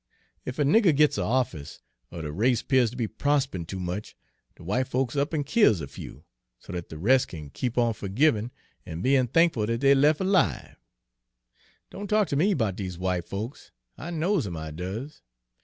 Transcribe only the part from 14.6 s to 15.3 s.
does!